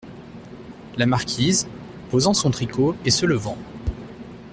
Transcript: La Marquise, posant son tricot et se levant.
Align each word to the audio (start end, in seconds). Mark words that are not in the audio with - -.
La 0.97 1.05
Marquise, 1.05 1.67
posant 2.09 2.33
son 2.33 2.49
tricot 2.49 2.95
et 3.05 3.11
se 3.11 3.27
levant. 3.27 3.55